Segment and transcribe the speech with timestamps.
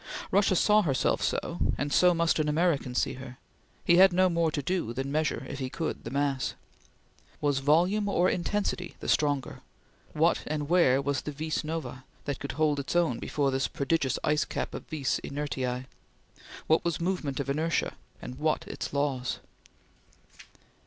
[0.31, 3.37] Russia saw herself so, and so must an American see her;
[3.85, 6.55] he had no more to do than measure, if he could, the mass.
[7.39, 9.61] Was volume or intensity the stronger?
[10.13, 14.17] What and where was the vis nova that could hold its own before this prodigious
[14.23, 15.85] ice cap of vis inertiae?
[16.65, 17.93] What was movement of inertia,
[18.23, 19.37] and what its laws?